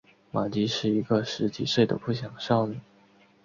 [0.31, 2.79] 玛姬是一个十几岁的不良少女。